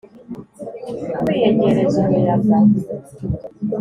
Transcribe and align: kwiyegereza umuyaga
kwiyegereza 1.21 1.97
umuyaga 2.05 2.55